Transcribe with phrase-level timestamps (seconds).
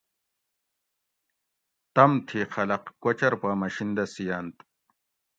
[1.93, 4.55] تمتھی خلۤق کوچر پا مشین دہ سِئینت